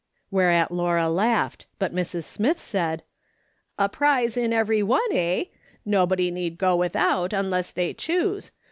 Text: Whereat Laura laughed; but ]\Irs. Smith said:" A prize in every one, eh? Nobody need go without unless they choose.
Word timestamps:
Whereat 0.31 0.71
Laura 0.71 1.07
laughed; 1.09 1.67
but 1.77 1.93
]\Irs. 1.93 2.23
Smith 2.23 2.57
said:" 2.59 3.03
A 3.77 3.87
prize 3.87 4.35
in 4.35 4.51
every 4.51 4.81
one, 4.81 5.13
eh? 5.13 5.43
Nobody 5.85 6.31
need 6.31 6.57
go 6.57 6.75
without 6.75 7.33
unless 7.33 7.69
they 7.69 7.93
choose. 7.93 8.49